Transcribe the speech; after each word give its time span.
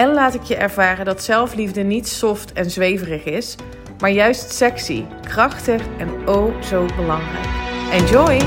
en 0.00 0.12
laat 0.14 0.34
ik 0.34 0.42
je 0.42 0.56
ervaren 0.56 1.04
dat 1.04 1.22
zelfliefde 1.22 1.82
niet 1.82 2.08
soft 2.08 2.52
en 2.52 2.70
zweverig 2.70 3.24
is, 3.24 3.56
maar 3.98 4.10
juist 4.10 4.52
sexy, 4.52 5.04
krachtig 5.22 5.82
en 5.98 6.28
oh 6.28 6.62
zo 6.62 6.86
belangrijk. 6.96 7.46
Enjoy! 7.92 8.40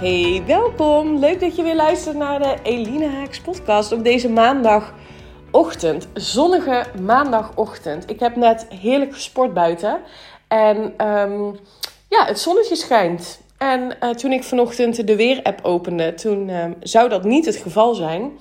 Hey, 0.00 0.42
welkom! 0.46 1.18
Leuk 1.18 1.40
dat 1.40 1.56
je 1.56 1.62
weer 1.62 1.76
luistert 1.76 2.16
naar 2.16 2.38
de 2.38 2.56
Eline 2.62 3.08
Haaks 3.08 3.40
podcast 3.40 3.92
op 3.92 4.04
deze 4.04 4.28
maandagochtend. 4.28 6.08
Zonnige 6.14 6.84
maandagochtend. 7.02 8.10
Ik 8.10 8.20
heb 8.20 8.36
net 8.36 8.66
heerlijk 8.68 9.12
gesport 9.12 9.54
buiten 9.54 10.00
en 10.48 10.94
ehm, 10.96 11.42
ja, 12.08 12.24
het 12.24 12.38
zonnetje 12.38 12.76
schijnt. 12.76 13.42
En 13.72 13.96
uh, 14.00 14.10
toen 14.10 14.32
ik 14.32 14.44
vanochtend 14.44 15.06
de 15.06 15.16
Weer-app 15.16 15.64
opende, 15.64 16.14
toen 16.14 16.48
uh, 16.48 16.64
zou 16.80 17.08
dat 17.08 17.24
niet 17.24 17.46
het 17.46 17.56
geval 17.56 17.94
zijn. 17.94 18.32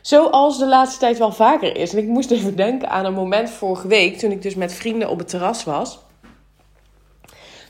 Zoals 0.00 0.58
de 0.58 0.66
laatste 0.66 0.98
tijd 0.98 1.18
wel 1.18 1.32
vaker 1.32 1.76
is. 1.76 1.92
En 1.92 1.98
ik 1.98 2.06
moest 2.06 2.30
even 2.30 2.56
denken 2.56 2.90
aan 2.90 3.04
een 3.04 3.12
moment 3.12 3.50
vorige 3.50 3.88
week, 3.88 4.18
toen 4.18 4.30
ik 4.30 4.42
dus 4.42 4.54
met 4.54 4.72
vrienden 4.72 5.08
op 5.08 5.18
het 5.18 5.28
terras 5.28 5.64
was. 5.64 5.98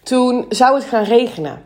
Toen 0.03 0.45
zou 0.49 0.75
het 0.75 0.85
gaan 0.85 1.05
regenen. 1.05 1.65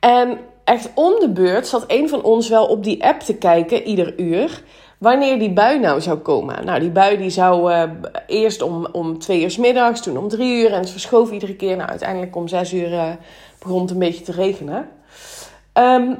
En 0.00 0.38
echt 0.64 0.90
om 0.94 1.20
de 1.20 1.30
beurt 1.30 1.66
zat 1.66 1.84
een 1.86 2.08
van 2.08 2.22
ons 2.22 2.48
wel 2.48 2.66
op 2.66 2.84
die 2.84 3.04
app 3.04 3.20
te 3.20 3.34
kijken, 3.34 3.82
ieder 3.82 4.20
uur 4.20 4.62
wanneer 4.98 5.38
die 5.38 5.52
bui 5.52 5.78
nou 5.78 6.00
zou 6.00 6.18
komen. 6.18 6.64
Nou, 6.64 6.80
die 6.80 6.90
bui 6.90 7.16
die 7.16 7.30
zou 7.30 7.72
uh, 7.72 7.82
eerst 8.26 8.62
om, 8.62 8.86
om 8.92 9.18
twee 9.18 9.42
uur 9.42 9.56
middags, 9.58 10.02
toen 10.02 10.18
om 10.18 10.28
drie 10.28 10.62
uur 10.62 10.72
en 10.72 10.80
het 10.80 10.90
verschoof 10.90 11.30
iedere 11.30 11.56
keer. 11.56 11.76
Nou, 11.76 11.88
uiteindelijk 11.88 12.36
om 12.36 12.48
zes 12.48 12.72
uur 12.72 12.92
uh, 12.92 13.10
begon 13.58 13.80
het 13.80 13.90
een 13.90 13.98
beetje 13.98 14.24
te 14.24 14.32
regenen. 14.32 14.88
Um, 15.74 16.18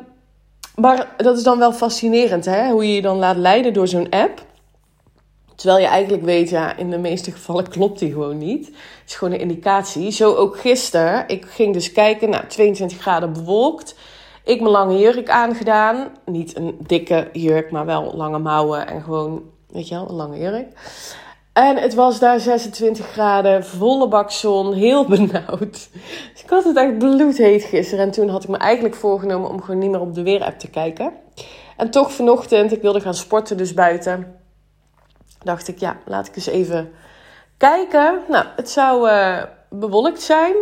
maar 0.74 1.14
dat 1.16 1.36
is 1.36 1.42
dan 1.42 1.58
wel 1.58 1.72
fascinerend, 1.72 2.44
hè? 2.44 2.70
Hoe 2.70 2.86
je 2.86 2.94
je 2.94 3.02
dan 3.02 3.18
laat 3.18 3.36
leiden 3.36 3.72
door 3.72 3.88
zo'n 3.88 4.10
app. 4.10 4.46
Terwijl 5.54 5.80
je 5.80 5.86
eigenlijk 5.86 6.24
weet, 6.24 6.50
ja, 6.50 6.76
in 6.76 6.90
de 6.90 6.98
meeste 6.98 7.30
gevallen 7.30 7.68
klopt 7.74 7.98
die 7.98 8.12
gewoon 8.12 8.38
niet. 8.38 8.66
Het 8.66 8.76
is 9.06 9.14
gewoon 9.14 9.34
een 9.34 9.40
indicatie. 9.40 10.10
Zo 10.10 10.34
ook 10.34 10.58
gisteren. 10.58 11.24
Ik 11.28 11.44
ging 11.44 11.72
dus 11.72 11.92
kijken, 11.92 12.30
nou, 12.30 12.46
22 12.46 12.98
graden 13.00 13.32
bewolkt. 13.32 13.94
Ik 14.44 14.60
mijn 14.60 14.72
lange 14.72 14.98
jurk 14.98 15.28
aangedaan. 15.28 16.08
Niet 16.24 16.56
een 16.56 16.78
dikke 16.86 17.28
jurk, 17.32 17.70
maar 17.70 17.86
wel 17.86 18.12
lange 18.14 18.38
mouwen 18.38 18.86
en 18.86 19.02
gewoon, 19.02 19.42
weet 19.68 19.88
je 19.88 19.94
wel, 19.94 20.08
een 20.08 20.14
lange 20.14 20.38
jurk. 20.38 20.66
En 21.58 21.76
het 21.76 21.94
was 21.94 22.18
daar 22.18 22.40
26 22.40 23.06
graden, 23.06 23.64
volle 23.64 24.08
bak 24.08 24.30
zon, 24.30 24.72
heel 24.72 25.04
benauwd. 25.06 25.88
Dus 26.32 26.42
ik 26.42 26.50
had 26.50 26.64
het 26.64 26.76
echt 26.76 26.98
bloedheet 26.98 27.62
gisteren. 27.62 28.04
En 28.04 28.10
toen 28.10 28.28
had 28.28 28.42
ik 28.42 28.48
me 28.48 28.56
eigenlijk 28.56 28.94
voorgenomen 28.94 29.50
om 29.50 29.60
gewoon 29.62 29.80
niet 29.80 29.90
meer 29.90 30.00
op 30.00 30.14
de 30.14 30.22
weerapp 30.22 30.58
te 30.58 30.70
kijken. 30.70 31.12
En 31.76 31.90
toch 31.90 32.12
vanochtend, 32.12 32.72
ik 32.72 32.82
wilde 32.82 33.00
gaan 33.00 33.14
sporten 33.14 33.56
dus 33.56 33.74
buiten. 33.74 34.40
Dacht 35.42 35.68
ik, 35.68 35.78
ja, 35.78 35.96
laat 36.04 36.26
ik 36.26 36.36
eens 36.36 36.46
even 36.46 36.90
kijken. 37.56 38.18
Nou, 38.28 38.44
het 38.56 38.70
zou 38.70 39.08
uh, 39.08 39.42
bewolkt 39.70 40.22
zijn. 40.22 40.54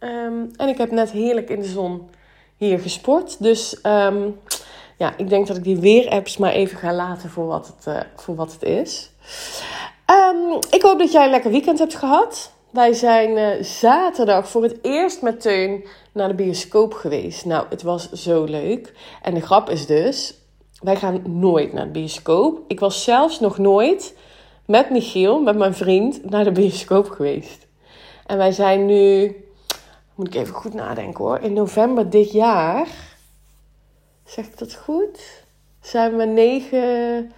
Um, 0.00 0.50
en 0.56 0.68
ik 0.68 0.78
heb 0.78 0.90
net 0.90 1.10
heerlijk 1.10 1.50
in 1.50 1.60
de 1.60 1.68
zon 1.68 2.10
hier 2.56 2.78
gesport. 2.78 3.42
Dus 3.42 3.78
um, 3.82 4.40
ja, 4.98 5.12
ik 5.16 5.28
denk 5.28 5.46
dat 5.46 5.56
ik 5.56 5.64
die 5.64 5.78
weerapps 5.78 6.36
maar 6.36 6.52
even 6.52 6.78
ga 6.78 6.92
laten 6.92 7.30
voor 7.30 7.46
wat 7.46 7.66
het, 7.66 7.86
uh, 7.86 8.00
voor 8.16 8.34
wat 8.34 8.52
het 8.52 8.62
is. 8.62 9.10
Um, 10.12 10.58
ik 10.70 10.82
hoop 10.82 10.98
dat 10.98 11.12
jij 11.12 11.24
een 11.24 11.30
lekker 11.30 11.50
weekend 11.50 11.78
hebt 11.78 11.94
gehad. 11.94 12.52
Wij 12.70 12.92
zijn 12.92 13.30
uh, 13.36 13.64
zaterdag 13.64 14.48
voor 14.48 14.62
het 14.62 14.78
eerst 14.82 15.22
met 15.22 15.40
Teun 15.40 15.84
naar 16.12 16.28
de 16.28 16.34
bioscoop 16.34 16.94
geweest. 16.94 17.44
Nou, 17.44 17.66
het 17.68 17.82
was 17.82 18.12
zo 18.12 18.44
leuk. 18.44 18.92
En 19.22 19.34
de 19.34 19.40
grap 19.40 19.68
is 19.68 19.86
dus, 19.86 20.34
wij 20.80 20.96
gaan 20.96 21.22
nooit 21.26 21.72
naar 21.72 21.84
de 21.84 21.90
bioscoop. 21.90 22.60
Ik 22.66 22.80
was 22.80 23.04
zelfs 23.04 23.40
nog 23.40 23.58
nooit 23.58 24.14
met 24.66 24.90
Michiel, 24.90 25.40
met 25.40 25.56
mijn 25.56 25.74
vriend, 25.74 26.30
naar 26.30 26.44
de 26.44 26.52
bioscoop 26.52 27.10
geweest. 27.10 27.66
En 28.26 28.36
wij 28.36 28.52
zijn 28.52 28.86
nu 28.86 29.36
moet 30.14 30.26
ik 30.26 30.34
even 30.34 30.54
goed 30.54 30.74
nadenken 30.74 31.24
hoor. 31.24 31.38
In 31.38 31.52
november 31.52 32.10
dit 32.10 32.32
jaar, 32.32 32.86
zeg 34.24 34.46
ik 34.46 34.58
dat 34.58 34.74
goed? 34.74 35.44
Zijn 35.80 36.16
we 36.16 36.24
negen, 36.24 37.32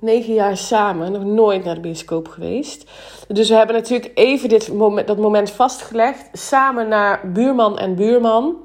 negen 0.00 0.34
jaar 0.34 0.56
samen, 0.56 1.12
nog 1.12 1.24
nooit 1.24 1.64
naar 1.64 1.74
de 1.74 1.80
bioscoop 1.80 2.28
geweest. 2.28 2.90
Dus 3.28 3.48
we 3.48 3.54
hebben 3.54 3.76
natuurlijk 3.76 4.10
even 4.14 4.48
dit 4.48 4.72
moment, 4.72 5.06
dat 5.06 5.18
moment 5.18 5.50
vastgelegd. 5.50 6.28
Samen 6.32 6.88
naar 6.88 7.32
buurman 7.32 7.78
en 7.78 7.94
buurman. 7.94 8.56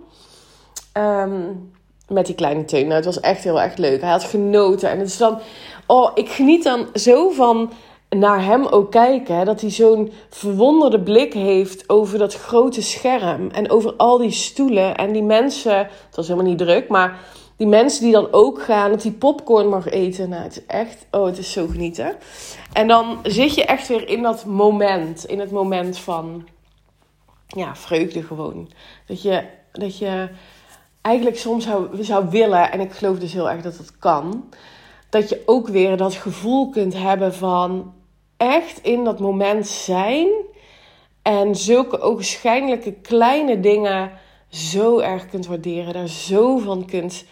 Um, 0.98 1.72
met 2.08 2.26
die 2.26 2.36
kleine 2.36 2.66
teun. 2.66 2.84
Nou, 2.84 2.96
het 2.96 3.06
was 3.06 3.20
echt 3.20 3.44
heel 3.44 3.62
erg 3.62 3.78
leuk. 3.78 4.02
Hij 4.02 4.10
had 4.10 4.24
genoten. 4.24 4.90
En 4.90 5.00
het 5.00 5.08
is 5.08 5.18
dan. 5.18 5.40
Oh, 5.88 6.12
ik 6.14 6.30
geniet 6.30 6.64
dan 6.64 6.88
zo 6.94 7.30
van 7.30 7.72
naar 8.10 8.46
hem 8.46 8.66
ook 8.66 8.92
kijken. 8.92 9.46
Dat 9.46 9.62
hij 9.62 9.70
zo'n 9.70 10.12
verwonderde 10.30 11.00
blik 11.00 11.34
heeft 11.34 11.90
over 11.90 12.18
dat 12.18 12.34
grote 12.34 12.82
scherm. 12.82 13.50
En 13.50 13.70
over 13.70 13.94
al 13.94 14.18
die 14.18 14.32
stoelen 14.32 14.96
en 14.96 15.12
die 15.12 15.24
mensen. 15.24 15.78
Het 15.78 16.16
was 16.16 16.28
helemaal 16.28 16.50
niet 16.50 16.58
druk, 16.58 16.88
maar 16.88 17.20
die 17.58 17.68
mensen 17.68 18.04
die 18.04 18.14
dan 18.14 18.28
ook 18.32 18.62
gaan. 18.62 18.90
Dat 18.90 19.02
die 19.02 19.12
popcorn 19.12 19.70
mag 19.70 19.90
eten. 19.90 20.30
Nou, 20.30 20.44
het 20.44 20.58
is 20.58 20.66
echt. 20.66 21.06
Oh, 21.12 21.26
het 21.26 21.38
is 21.38 21.52
zo 21.52 21.68
genieten. 21.68 22.16
En 22.74 22.88
dan 22.88 23.20
zit 23.24 23.56
je 23.56 23.66
echt 23.66 23.88
weer 23.88 24.08
in 24.08 24.22
dat 24.22 24.46
moment. 24.46 25.26
In 25.26 25.40
het 25.40 25.52
moment 25.52 25.98
van. 25.98 26.48
Ja, 27.48 27.76
vreugde 27.76 28.24
gewoon. 28.24 28.72
Dat 29.08 29.22
je. 29.22 29.44
Dat 29.72 29.98
je 29.98 30.30
eigenlijk 31.02 31.38
soms 31.38 31.64
zou, 31.64 32.04
zou 32.04 32.30
willen. 32.30 32.72
En 32.72 32.80
ik 32.80 32.92
geloof 32.92 33.20
dus 33.20 33.34
heel 33.34 33.50
erg 33.50 33.62
dat 33.62 33.78
dat 33.78 33.98
kan 33.98 34.44
dat 35.14 35.30
je 35.30 35.42
ook 35.46 35.68
weer 35.68 35.98
dat 35.98 36.14
gevoel 36.14 36.70
kunt 36.70 36.94
hebben 36.94 37.34
van 37.34 37.94
echt 38.38 38.80
in 38.82 39.04
dat 39.04 39.20
moment 39.20 39.68
zijn. 39.68 40.28
En 41.22 41.56
zulke 41.56 42.00
ogenschijnlijke 42.00 42.92
kleine 42.94 43.60
dingen 43.60 44.12
zo 44.54 45.00
erg 45.00 45.30
kunt 45.30 45.46
waarderen. 45.46 45.94
Daar 45.94 46.08
zo 46.08 46.58
van 46.58 46.86
kunt 46.86 47.26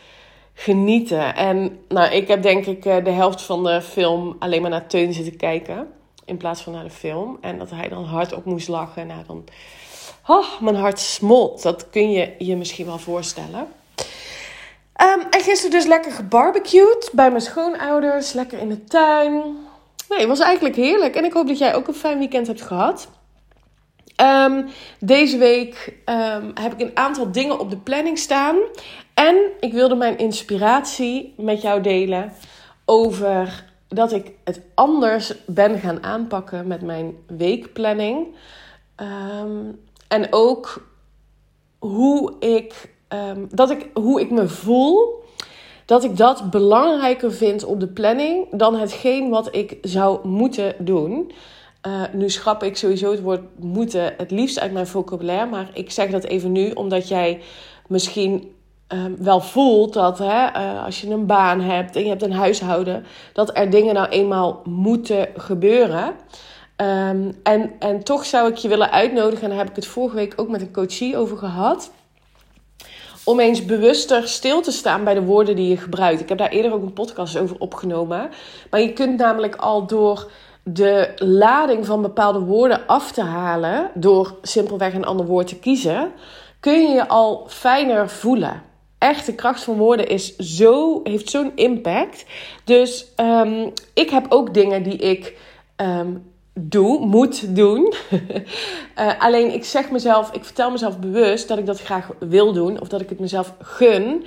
genieten. 0.54 1.36
En 1.36 1.80
nou, 1.88 2.12
ik 2.12 2.28
heb 2.28 2.42
denk 2.42 2.66
ik 2.66 2.86
eh, 2.86 3.04
de 3.04 3.12
helft 3.12 3.42
van 3.42 3.64
de 3.64 3.82
film 3.82 4.36
alleen 4.40 4.62
maar 4.62 4.70
naar 4.70 4.88
Teun 4.88 5.14
zitten 5.14 5.38
kijken. 5.38 5.88
In 6.26 6.38
plaats 6.38 6.62
van 6.62 6.74
naar 6.74 6.84
de 6.84 6.90
film. 6.90 7.38
En 7.42 7.58
dat 7.58 7.70
hij 7.70 7.88
dan 7.88 8.04
hardop 8.04 8.46
moest 8.46 8.68
lachen. 8.68 9.08
Nou, 9.08 9.22
dan... 9.28 9.44
Oh, 10.28 10.62
mijn 10.62 10.76
hart 10.76 11.00
smolt. 11.00 11.62
Dat 11.62 11.90
kun 11.90 12.12
je 12.12 12.34
je 12.38 12.56
misschien 12.56 12.86
wel 12.86 12.98
voorstellen. 12.98 13.68
Um, 15.02 15.22
en 15.30 15.42
gisteren 15.42 15.72
dus 15.72 15.86
lekker 15.86 16.12
gebarbecued 16.12 17.10
bij 17.14 17.30
mijn 17.30 17.42
schoonouders. 17.42 18.34
Lekker 18.34 18.60
in 18.60 18.70
de 18.70 18.84
tuin. 18.84 19.34
Nee, 20.10 20.20
het 20.20 20.28
was 20.28 20.40
eigenlijk 20.40 20.76
heerlijk. 20.76 21.16
En 21.16 21.24
ik 21.24 21.34
hoop 21.34 21.48
dat 21.48 21.58
jij 21.58 21.76
ook 21.76 21.88
een 21.88 21.94
fijn 21.94 22.18
weekend 22.18 22.48
hebt 22.48 22.62
gehad. 22.62 23.08
Um, 24.22 24.66
deze 25.00 25.38
week 25.38 25.98
um, 26.06 26.52
heb 26.54 26.74
ik 26.74 26.80
een 26.80 26.98
aantal 26.98 27.32
dingen 27.32 27.60
op 27.60 27.70
de 27.70 27.78
planning 27.78 28.18
staan. 28.18 28.58
En 29.14 29.36
ik 29.60 29.74
wilde 29.74 29.96
mijn 29.96 30.18
inspiratie 30.18 31.34
met 31.38 31.62
jou 31.62 31.82
delen 31.82 32.34
over 32.86 33.66
dat 33.88 34.12
ik 34.12 34.32
het 34.44 34.62
anders 34.76 35.34
ben 35.46 35.80
gaan 35.80 36.04
aanpakken 36.04 36.68
met 36.68 36.82
mijn 36.82 37.16
weekplanning. 37.28 38.28
Um, 39.42 39.80
en 40.08 40.28
ook 40.30 40.90
hoe 41.80 42.34
ik, 42.40 42.94
dat 43.50 43.70
ik, 43.70 43.90
hoe 43.94 44.22
ik 44.22 44.32
me 44.32 44.48
voel 44.48 45.24
dat 45.86 46.04
ik 46.04 46.18
dat 46.18 46.50
belangrijker 46.50 47.32
vind 47.32 47.64
op 47.64 47.80
de 47.80 47.88
planning 47.88 48.48
dan 48.52 48.76
hetgeen 48.76 49.30
wat 49.30 49.56
ik 49.56 49.78
zou 49.82 50.28
moeten 50.28 50.76
doen. 50.80 51.32
Uh, 51.88 52.04
nu 52.12 52.30
schrap 52.30 52.64
ik 52.64 52.78
sowieso 52.78 53.12
het 53.12 53.22
woord 53.22 53.42
moeten 53.60 54.14
het 54.18 54.32
liefst 54.32 54.60
uit 54.60 54.72
mijn 54.72 54.88
vocabulaire, 54.88 55.50
maar 55.50 55.70
ik 55.74 55.92
zeg 55.92 56.12
dat 56.12 56.24
even 56.24 56.52
nu 56.52 56.72
omdat 56.72 57.08
jij 57.08 57.42
misschien 57.88 58.56
uh, 58.94 59.00
wel 59.18 59.42
voelt 59.42 59.94
dat 59.94 60.18
hè, 60.18 60.48
uh, 60.56 60.86
als 60.86 61.02
je 61.02 61.10
een 61.10 61.26
baan 61.26 61.62
hebt 61.62 61.96
en 61.96 62.04
je 62.04 62.10
hebt 62.10 62.24
een 62.24 62.34
huishouden, 62.34 63.06
dat 63.34 63.58
er 63.58 63.70
dingen 63.70 63.94
nou 63.94 64.08
eenmaal 64.08 64.62
moeten 64.64 65.28
gebeuren. 65.36 66.14
Um, 66.78 67.40
en, 67.44 67.72
en 67.80 68.04
toch 68.04 68.26
zou 68.26 68.50
ik 68.50 68.56
je 68.56 68.68
willen 68.68 68.92
uitnodigen, 68.92 69.44
en 69.44 69.50
daar 69.50 69.58
heb 69.58 69.70
ik 69.70 69.76
het 69.76 69.88
vorige 69.88 70.16
week 70.16 70.34
ook 70.36 70.50
met 70.50 70.62
een 70.62 70.74
coachie 70.74 71.18
over 71.18 71.38
gehad 71.38 71.92
om 73.24 73.40
eens 73.40 73.66
bewuster 73.66 74.28
stil 74.28 74.62
te 74.62 74.72
staan 74.72 75.04
bij 75.04 75.14
de 75.14 75.24
woorden 75.24 75.56
die 75.56 75.70
je 75.70 75.78
gebruikt. 75.78 76.22
Ik 76.22 76.30
heb 76.30 76.38
daar 76.38 76.50
eerder 76.50 76.74
ook 76.74 76.82
een 76.82 76.94
podcast 76.94 77.38
over 77.38 77.56
opgenomen. 77.60 78.30
Maar 78.70 78.82
je 78.82 78.94
kunt 78.94 79.18
namelijk 79.18 79.56
al 79.56 79.88
door 79.88 80.32
de 80.64 81.12
lading 81.16 81.86
van 81.86 82.02
bepaalde 82.02 82.40
woorden 82.40 82.88
af 82.88 83.12
te 83.12 83.22
halen, 83.22 83.92
door 83.94 84.36
simpelweg 84.42 84.94
een 84.94 85.06
ander 85.06 85.26
woord 85.26 85.48
te 85.48 85.60
kiezen, 85.60 86.12
kun 86.60 86.82
je 86.82 86.88
je 86.88 87.08
al 87.08 87.46
fijner 87.48 88.10
voelen. 88.10 88.62
Echt, 88.98 89.26
de 89.26 89.36
kracht 89.36 89.64
van 89.64 89.78
woorden 89.78 90.08
is 90.08 90.36
zo, 90.36 91.00
heeft 91.04 91.30
zo'n 91.30 91.52
impact. 91.56 92.26
Dus 92.64 93.08
ehm, 93.16 93.70
ik 93.94 94.10
heb 94.10 94.26
ook 94.30 94.54
dingen 94.54 94.84
die 94.84 94.96
ik 94.98 95.38
ehm, 95.76 96.14
doe, 96.54 97.06
moet 97.06 97.56
doen. 97.56 97.94
uh, 99.00 99.20
alleen 99.26 99.54
ik 99.54 99.66
zeg 99.66 99.92
mezelf, 99.92 100.32
ik 100.32 100.46
vertel 100.46 100.72
mezelf 100.72 101.00
bewust 101.00 101.48
dat 101.48 101.58
ik 101.58 101.66
dat 101.66 101.82
graag 101.82 102.10
wil 102.20 102.54
doen. 102.54 102.82
Of 102.82 102.88
dat 102.88 103.02
ik 103.02 103.10
het 103.10 103.20
mezelf 103.20 103.54
gun. 103.60 104.26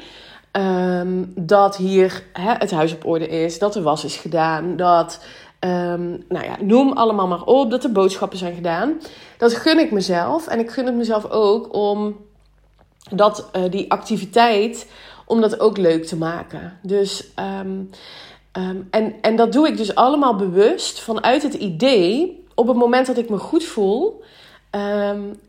Um, 0.57 1.33
dat 1.37 1.77
hier 1.77 2.23
hè, 2.33 2.53
het 2.53 2.71
huis 2.71 2.95
op 2.95 3.07
orde 3.07 3.29
is. 3.29 3.59
Dat 3.59 3.73
de 3.73 3.83
was 3.83 4.05
is 4.05 4.17
gedaan. 4.17 4.77
Dat, 4.77 5.21
um, 5.65 6.25
nou 6.29 6.45
ja, 6.45 6.57
noem 6.61 6.93
allemaal 6.93 7.27
maar 7.27 7.45
op. 7.45 7.71
Dat 7.71 7.83
de 7.83 7.93
boodschappen 7.93 8.39
zijn 8.39 8.55
gedaan. 8.55 9.01
Dat 9.39 9.55
gun 9.55 9.79
ik 9.79 9.91
mezelf. 9.91 10.47
En 10.47 10.59
ik 10.59 10.71
gun 10.71 10.87
het 10.87 10.95
mezelf 10.95 11.31
ook 11.31 11.75
om 11.75 12.17
dat, 13.11 13.49
uh, 13.57 13.63
die 13.71 13.91
activiteit, 13.91 14.87
om 15.27 15.41
dat 15.41 15.61
ook 15.61 15.77
leuk 15.77 16.05
te 16.05 16.17
maken. 16.17 16.79
Dus... 16.83 17.29
Um, 17.61 17.91
Um, 18.59 18.89
en, 18.91 19.15
en 19.21 19.37
dat 19.37 19.53
doe 19.53 19.69
ik 19.69 19.77
dus 19.77 19.95
allemaal 19.95 20.37
bewust 20.37 21.01
vanuit 21.01 21.43
het 21.43 21.55
idee, 21.55 22.45
op 22.55 22.67
het 22.67 22.77
moment 22.77 23.07
dat 23.07 23.17
ik 23.17 23.29
me 23.29 23.39
goed 23.39 23.65
voel, 23.65 24.23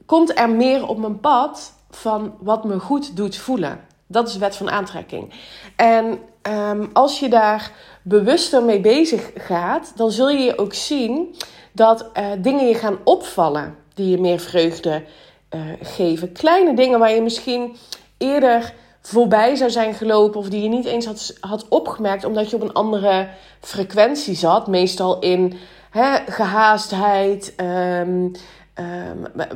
komt 0.06 0.40
er 0.40 0.50
meer 0.50 0.88
op 0.88 0.98
mijn 0.98 1.20
pad 1.20 1.74
van 1.90 2.36
wat 2.40 2.64
me 2.64 2.80
goed 2.80 3.16
doet 3.16 3.38
voelen. 3.38 3.80
Dat 4.08 4.28
is 4.28 4.34
de 4.34 4.40
wet 4.40 4.56
van 4.56 4.72
aantrekking. 4.72 5.34
En 5.76 6.20
als 6.94 7.20
je 7.20 7.30
daar 7.30 7.72
bewuster 8.08 8.64
mee 8.64 8.80
bezig 8.80 9.32
gaat, 9.36 9.94
dan 9.96 10.12
zul 10.12 10.30
je 10.30 10.58
ook 10.58 10.74
zien 10.74 11.36
dat 11.72 12.10
uh, 12.18 12.26
dingen 12.38 12.68
je 12.68 12.74
gaan 12.74 12.98
opvallen 13.04 13.76
die 13.94 14.10
je 14.10 14.18
meer 14.18 14.40
vreugde 14.40 15.04
uh, 15.56 15.62
geven. 15.82 16.32
Kleine 16.32 16.76
dingen 16.76 17.00
waar 17.00 17.12
je 17.12 17.22
misschien 17.22 17.76
eerder 18.18 18.74
voorbij 19.02 19.56
zou 19.56 19.70
zijn 19.70 19.94
gelopen 19.94 20.40
of 20.40 20.50
die 20.50 20.64
je 20.64 20.70
niet 20.70 20.86
eens 20.86 21.06
had, 21.06 21.38
had 21.40 21.68
opgemerkt 21.68 22.26
omdat 22.26 22.50
je 22.50 22.56
op 22.56 22.62
een 22.62 22.74
andere 22.74 23.28
frequentie 23.60 24.36
zat. 24.36 24.68
Meestal 24.68 25.20
in 25.20 25.54
hè, 25.90 26.18
gehaastheid. 26.32 27.54
Um, 28.08 28.32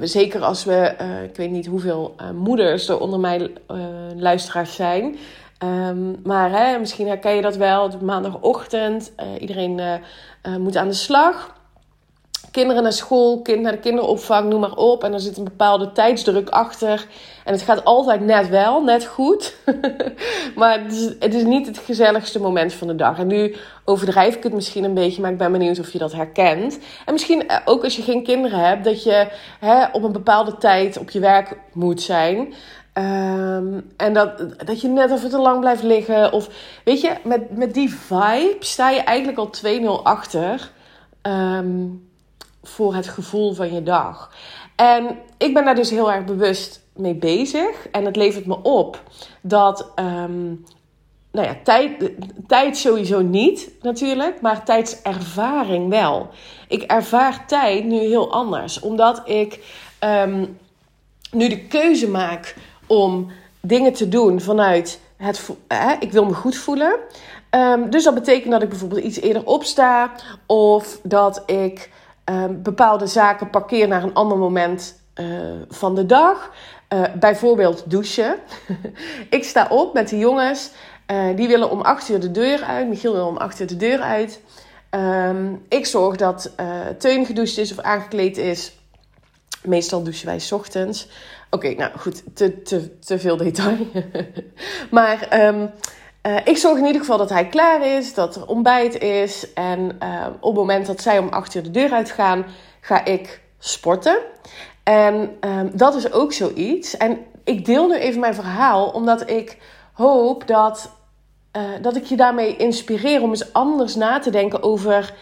zeker 0.01 0.41
als 0.41 0.63
we, 0.63 0.95
uh, 1.01 1.23
ik 1.23 1.35
weet 1.35 1.51
niet 1.51 1.65
hoeveel 1.65 2.15
moeders 2.33 2.89
er 2.89 2.99
onder 2.99 3.19
mij 3.19 3.39
uh, 3.41 3.77
luisteraars 4.15 4.75
zijn. 4.75 5.17
Um, 5.63 6.19
maar 6.23 6.51
hè, 6.51 6.79
misschien 6.79 7.07
herken 7.07 7.35
je 7.35 7.41
dat 7.41 7.55
wel. 7.55 7.91
Maandagochtend, 8.01 9.11
iedereen 9.39 10.01
moet 10.57 10.75
aan 10.75 10.87
de 10.87 10.93
slag 10.93 11.57
kinderen 12.51 12.83
naar 12.83 12.93
school, 12.93 13.41
kind 13.41 13.61
naar 13.61 13.71
de 13.71 13.77
kinderopvang, 13.77 14.49
noem 14.49 14.59
maar 14.59 14.75
op. 14.75 15.03
En 15.03 15.13
er 15.13 15.19
zit 15.19 15.37
een 15.37 15.43
bepaalde 15.43 15.91
tijdsdruk 15.91 16.49
achter. 16.49 17.05
En 17.45 17.53
het 17.53 17.61
gaat 17.61 17.85
altijd 17.85 18.21
net 18.21 18.49
wel, 18.49 18.83
net 18.83 19.05
goed. 19.05 19.55
maar 20.55 20.83
het 20.83 20.91
is, 20.91 21.13
het 21.19 21.33
is, 21.33 21.43
niet 21.43 21.67
het 21.67 21.77
gezelligste 21.77 22.39
moment 22.39 22.73
van 22.73 22.87
de 22.87 22.95
dag. 22.95 23.19
En 23.19 23.27
nu 23.27 23.55
overdrijf 23.85 24.35
ik 24.35 24.43
het 24.43 24.53
misschien 24.53 24.83
een 24.83 24.93
beetje, 24.93 25.21
maar 25.21 25.31
ik 25.31 25.37
ben 25.37 25.51
benieuwd 25.51 25.79
of 25.79 25.91
je 25.91 25.97
dat 25.97 26.13
herkent. 26.13 26.79
En 27.05 27.13
misschien 27.13 27.47
eh, 27.47 27.57
ook 27.65 27.83
als 27.83 27.95
je 27.95 28.01
geen 28.01 28.23
kinderen 28.23 28.59
hebt, 28.59 28.83
dat 28.83 29.03
je 29.03 29.27
hè, 29.59 29.85
op 29.91 30.03
een 30.03 30.11
bepaalde 30.11 30.57
tijd 30.57 30.97
op 30.97 31.09
je 31.09 31.19
werk 31.19 31.57
moet 31.73 32.01
zijn. 32.01 32.53
Um, 32.99 33.91
en 33.97 34.13
dat, 34.13 34.43
dat 34.65 34.81
je 34.81 34.87
net 34.87 35.11
even 35.11 35.29
te 35.29 35.37
lang 35.37 35.59
blijft 35.59 35.83
liggen. 35.83 36.31
Of 36.31 36.49
weet 36.83 37.01
je, 37.01 37.15
met, 37.23 37.57
met 37.57 37.73
die 37.73 37.93
vibe 37.93 38.57
sta 38.59 38.89
je 38.89 38.99
eigenlijk 38.99 39.37
al 39.37 39.49
2-0 39.99 40.03
achter. 40.03 40.71
Um, 41.21 42.07
voor 42.63 42.95
het 42.95 43.07
gevoel 43.07 43.53
van 43.53 43.73
je 43.73 43.83
dag. 43.83 44.31
En 44.75 45.17
ik 45.37 45.53
ben 45.53 45.65
daar 45.65 45.75
dus 45.75 45.89
heel 45.89 46.11
erg 46.11 46.25
bewust 46.25 46.83
mee 46.95 47.15
bezig. 47.15 47.87
En 47.91 48.05
het 48.05 48.15
levert 48.15 48.45
me 48.45 48.61
op 48.61 49.03
dat. 49.41 49.91
Um, 49.95 50.65
nou 51.31 51.47
ja, 51.47 51.55
tijd, 51.63 52.11
tijd 52.47 52.77
sowieso 52.77 53.21
niet 53.21 53.71
natuurlijk, 53.81 54.41
maar 54.41 54.65
tijdservaring 54.65 55.89
wel. 55.89 56.29
Ik 56.67 56.81
ervaar 56.81 57.45
tijd 57.47 57.85
nu 57.85 57.97
heel 57.97 58.31
anders, 58.31 58.79
omdat 58.79 59.21
ik 59.25 59.59
nu 61.31 61.47
de 61.49 61.67
keuze 61.67 62.09
maak 62.09 62.55
om 62.89 63.31
dingen 63.59 63.93
te 63.93 64.09
doen 64.09 64.41
vanuit 64.41 64.99
het. 65.17 65.49
Eh, 65.67 65.91
ik 65.99 66.11
wil 66.11 66.25
me 66.25 66.33
goed 66.33 66.55
voelen. 66.55 66.95
Um, 67.51 67.89
dus 67.89 68.03
dat 68.03 68.13
betekent 68.13 68.51
dat 68.51 68.61
ik 68.61 68.69
bijvoorbeeld 68.69 69.03
iets 69.03 69.19
eerder 69.19 69.45
opsta, 69.45 70.11
of 70.45 70.99
dat 71.03 71.43
ik 71.45 71.89
Ehm, 72.29 72.61
bepaalde 72.61 73.07
zaken 73.07 73.49
parkeer 73.49 73.87
naar 73.87 74.03
een 74.03 74.13
ander 74.13 74.37
moment 74.37 75.01
uh, 75.15 75.27
van 75.69 75.95
de 75.95 76.05
dag. 76.05 76.51
Uh, 76.93 77.03
bijvoorbeeld 77.19 77.83
douchen. 77.85 78.35
ik 79.29 79.43
sta 79.43 79.67
op 79.69 79.93
met 79.93 80.09
de 80.09 80.17
jongens. 80.17 80.71
Uh, 81.11 81.35
die 81.35 81.47
willen 81.47 81.69
om 81.69 81.81
8 81.81 82.09
uur 82.09 82.19
de 82.19 82.31
deur 82.31 82.63
uit. 82.63 82.87
Michiel 82.87 83.13
wil 83.13 83.27
om 83.27 83.37
8 83.37 83.59
uur 83.59 83.67
de 83.67 83.77
deur 83.77 83.99
uit. 83.99 84.41
Um, 84.91 85.65
ik 85.69 85.85
zorg 85.85 86.15
dat 86.15 86.51
Teun 86.97 87.25
gedoucht 87.25 87.57
is 87.57 87.71
of 87.71 87.79
aangekleed 87.79 88.37
is. 88.37 88.77
Meestal 89.63 90.03
douchen 90.03 90.25
wij 90.25 90.41
ochtends. 90.51 91.07
Oké, 91.49 91.73
nou 91.73 91.91
goed, 91.97 92.23
te, 92.35 92.61
te, 92.61 92.99
te 92.99 93.19
veel 93.19 93.37
detail. 93.37 93.77
maar 94.91 95.45
um, 95.47 95.71
uh, 96.27 96.37
ik 96.43 96.57
zorg 96.57 96.77
in 96.77 96.85
ieder 96.85 97.01
geval 97.01 97.17
dat 97.17 97.29
hij 97.29 97.47
klaar 97.47 97.85
is, 97.85 98.13
dat 98.13 98.35
er 98.35 98.47
ontbijt 98.47 99.01
is. 99.01 99.53
En 99.53 99.79
uh, 100.03 100.25
op 100.39 100.49
het 100.49 100.59
moment 100.59 100.85
dat 100.85 101.01
zij 101.01 101.17
om 101.17 101.27
acht 101.27 101.55
uur 101.55 101.63
de 101.63 101.71
deur 101.71 101.91
uitgaan, 101.91 102.45
ga 102.81 103.05
ik 103.05 103.41
sporten. 103.59 104.17
En 104.83 105.37
uh, 105.45 105.61
dat 105.73 105.95
is 105.95 106.11
ook 106.11 106.33
zoiets. 106.33 106.97
En 106.97 107.17
ik 107.43 107.65
deel 107.65 107.87
nu 107.87 107.95
even 107.95 108.19
mijn 108.19 108.35
verhaal, 108.35 108.89
omdat 108.89 109.29
ik 109.29 109.57
hoop 109.93 110.47
dat, 110.47 110.91
uh, 111.57 111.63
dat 111.81 111.95
ik 111.95 112.03
je 112.03 112.15
daarmee 112.15 112.55
inspireer 112.55 113.21
om 113.21 113.29
eens 113.29 113.53
anders 113.53 113.95
na 113.95 114.19
te 114.19 114.29
denken 114.29 114.63
over 114.63 115.13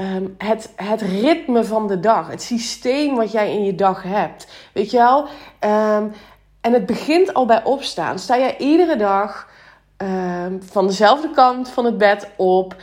um, 0.00 0.34
het, 0.38 0.72
het 0.76 1.00
ritme 1.00 1.64
van 1.64 1.86
de 1.86 2.00
dag. 2.00 2.28
Het 2.28 2.42
systeem 2.42 3.14
wat 3.14 3.32
jij 3.32 3.52
in 3.52 3.64
je 3.64 3.74
dag 3.74 4.02
hebt. 4.02 4.46
Weet 4.72 4.90
je 4.90 4.96
wel? 4.96 5.20
Um, 5.20 6.12
en 6.60 6.72
het 6.72 6.86
begint 6.86 7.34
al 7.34 7.46
bij 7.46 7.64
opstaan. 7.64 8.18
Sta 8.18 8.38
jij 8.38 8.56
iedere 8.58 8.96
dag 8.96 9.48
Ehm, 10.00 10.60
van 10.60 10.86
dezelfde 10.86 11.30
kant 11.30 11.70
van 11.70 11.84
het 11.84 11.98
bed 11.98 12.30
op. 12.36 12.76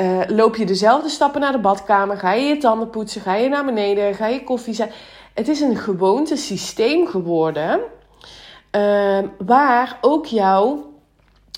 Uh, 0.00 0.20
loop 0.26 0.56
je 0.56 0.66
dezelfde 0.66 1.08
stappen 1.08 1.40
naar 1.40 1.52
de 1.52 1.58
badkamer? 1.58 2.16
Ga 2.16 2.32
je 2.32 2.44
je 2.44 2.56
tanden 2.56 2.90
poetsen? 2.90 3.20
Ga 3.20 3.34
je 3.34 3.48
naar 3.48 3.64
beneden? 3.64 4.14
Ga 4.14 4.26
je 4.26 4.44
koffie 4.44 4.74
zetten? 4.74 4.96
Het 5.34 5.48
is 5.48 5.60
een 5.60 5.76
gewoonte 5.76 6.36
systeem 6.36 7.06
geworden. 7.06 7.80
Waar 9.38 9.98
ook 10.00 10.26
jouw 10.26 10.92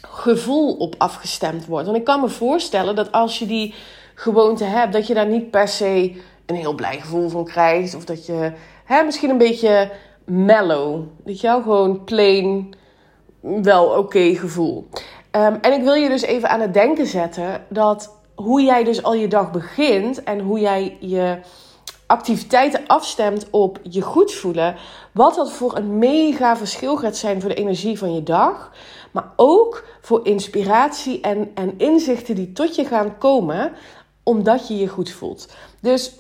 gevoel 0.03 0.75
op 0.77 0.95
afgestemd 0.99 1.67
wordt. 1.67 1.87
Want 1.87 1.99
ik 1.99 2.05
kan 2.05 2.21
me 2.21 2.29
voorstellen 2.29 2.95
dat 2.95 3.13
als 3.13 3.39
je 3.39 3.47
die 3.47 3.75
gewoonte 4.23 4.65
hebt, 4.65 4.93
dat 4.93 5.07
je 5.07 5.15
daar 5.15 5.27
niet 5.27 5.51
per 5.51 5.69
se 5.69 6.13
een 6.47 6.55
heel 6.55 6.75
blij 6.75 7.01
gevoel 7.01 7.29
van 7.29 7.45
krijgt. 7.45 7.95
Of 7.95 8.05
dat 8.05 8.27
je 8.27 8.53
hè, 8.85 9.03
misschien 9.03 9.31
een 9.31 9.39
beetje 9.39 9.91
mellow. 10.25 11.03
Dat 11.25 11.41
jou 11.41 11.63
gewoon 11.63 12.05
plain 12.05 12.75
wel 13.41 13.87
oké 13.87 14.35
gevoel. 14.35 14.89
Um, 15.31 15.59
en 15.61 15.73
ik 15.73 15.83
wil 15.83 15.95
je 15.95 16.09
dus 16.09 16.23
even 16.23 16.49
aan 16.49 16.61
het 16.61 16.75
denken 16.75 17.07
zetten 17.07 17.65
dat 17.69 18.17
hoe 18.35 18.63
jij 18.63 18.85
dus 18.85 19.03
al 19.03 19.15
je 19.15 19.29
dag 19.29 19.51
begint 19.51 20.23
en 20.23 20.41
hoe 20.41 20.61
jij 20.61 20.97
je 21.01 21.39
activiteiten 22.07 22.87
afstemt 22.87 23.47
op 23.51 23.79
je 23.83 24.01
goed 24.01 24.33
voelen, 24.33 24.77
wat 25.13 25.35
dat 25.35 25.53
voor 25.53 25.77
een 25.77 25.99
mega 25.99 26.57
verschil 26.57 26.97
gaat 26.97 27.17
zijn 27.17 27.41
voor 27.41 27.51
de 27.51 27.57
energie 27.57 27.99
van 27.99 28.15
je 28.15 28.23
dag, 28.23 28.73
maar 29.11 29.33
ook 29.37 29.85
voor 30.01 30.27
inspiratie 30.27 31.21
en, 31.21 31.51
en 31.55 31.75
inzichten 31.79 32.35
die 32.35 32.53
tot 32.53 32.75
je 32.75 32.85
gaan 32.85 33.19
komen 33.19 33.73
omdat 34.23 34.69
je 34.69 34.77
je 34.77 34.89
goed 34.89 35.11
voelt. 35.11 35.49
Dus 35.81 36.13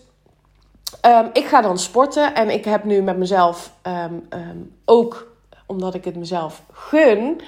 um, 1.06 1.30
ik 1.32 1.44
ga 1.44 1.61
dan 1.61 1.78
sporten 1.78 2.35
en 2.35 2.50
ik 2.50 2.64
heb 2.64 2.85
nu 2.85 3.02
met 3.02 3.16
mezelf 3.16 3.73
um, 3.87 4.73
ook 4.85 5.30
omdat 5.66 5.94
ik 5.94 6.04
het 6.04 6.16
mezelf 6.16 6.62
gun 6.73 7.40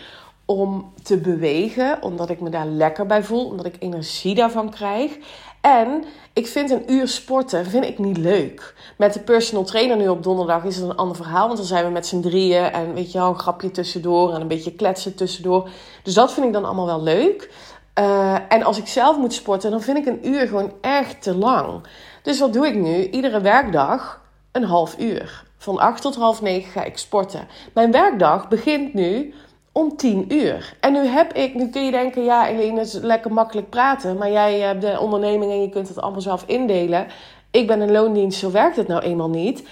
om 0.45 0.93
te 1.03 1.17
bewegen, 1.17 2.03
omdat 2.03 2.31
ik 2.31 2.41
me 2.41 2.51
daar 2.51 2.67
lekker 2.67 3.07
bij 3.07 3.23
voel, 3.23 3.47
omdat 3.47 3.67
ik 3.67 3.77
energie 3.79 4.35
daarvan 4.35 4.71
krijg. 4.71 5.19
En 5.61 6.05
ik 6.33 6.47
vind 6.47 6.71
een 6.71 6.93
uur 6.93 7.09
sporten 7.09 7.67
vind 7.67 7.85
ik 7.85 7.99
niet 7.99 8.17
leuk. 8.17 8.75
Met 8.99 9.13
de 9.13 9.21
personal 9.21 9.65
trainer 9.65 9.97
nu 9.97 10.09
op 10.09 10.23
donderdag 10.23 10.65
is 10.65 10.77
het 10.77 10.85
een 10.85 10.97
ander 10.97 11.17
verhaal. 11.17 11.47
Want 11.47 11.59
dan 11.59 11.67
zijn 11.67 11.85
we 11.85 11.91
met 11.91 12.07
z'n 12.07 12.21
drieën 12.21 12.65
en 12.65 12.95
weet 12.95 13.13
je 13.13 13.19
wel, 13.19 13.29
een 13.29 13.39
grapje 13.39 13.71
tussendoor 13.71 14.35
en 14.35 14.41
een 14.41 14.49
beetje 14.49 14.75
kletsen 14.75 15.15
tussendoor. 15.15 15.69
Dus 16.03 16.15
dat 16.15 16.33
vind 16.33 16.47
ik 16.47 16.53
dan 16.53 16.65
allemaal 16.65 16.87
wel 16.87 17.03
leuk. 17.03 17.51
Uh, 17.99 18.37
en 18.49 18.63
als 18.63 18.79
ik 18.79 18.87
zelf 18.87 19.17
moet 19.17 19.33
sporten, 19.33 19.71
dan 19.71 19.83
vind 19.83 19.99
ik 19.99 20.07
een 20.07 20.29
uur 20.29 20.47
gewoon 20.47 20.73
echt 20.81 21.23
te 21.23 21.37
lang. 21.37 21.87
Dus 22.23 22.39
wat 22.39 22.53
doe 22.53 22.67
ik 22.67 22.75
nu? 22.75 23.09
Iedere 23.09 23.41
werkdag 23.41 24.23
een 24.53 24.65
half 24.65 24.99
uur. 24.99 25.45
Van 25.59 25.79
8 25.79 26.03
tot 26.03 26.15
half 26.15 26.43
9 26.43 26.71
ga 26.71 26.85
ik 26.85 26.99
sporten. 26.99 27.49
Mijn 27.75 27.91
werkdag 27.91 28.49
begint 28.49 28.95
nu 28.95 29.35
om 29.73 29.97
10 29.97 30.33
uur. 30.33 30.77
En 30.81 30.93
nu 30.93 31.07
heb 31.07 31.33
ik, 31.33 31.55
nu 31.55 31.69
kun 31.69 31.85
je 31.85 31.91
denken, 31.91 32.25
ja, 32.25 32.47
het 32.47 32.87
is 32.87 32.93
lekker 32.93 33.33
makkelijk 33.33 33.71
praten. 33.71 34.17
Maar 34.17 34.31
jij 34.31 34.61
hebt 34.61 34.81
de 34.81 35.01
onderneming 35.01 35.53
en 35.53 35.61
je 35.61 35.69
kunt 35.69 35.89
het 35.89 36.01
allemaal 36.01 36.21
zelf 36.21 36.45
indelen. 36.47 37.07
Ik 37.51 37.67
ben 37.67 37.81
een 37.81 37.93
loondienst, 37.93 38.39
zo 38.39 38.51
werkt 38.51 38.77
het 38.77 38.89
nou 38.89 39.03
eenmaal 39.03 39.31
niet. 39.31 39.69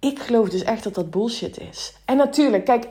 Ik 0.00 0.18
geloof 0.18 0.48
dus 0.48 0.62
echt 0.62 0.84
dat 0.84 0.94
dat 0.94 1.10
bullshit 1.10 1.58
is. 1.70 1.94
En 2.04 2.16
natuurlijk, 2.16 2.64
kijk, 2.64 2.86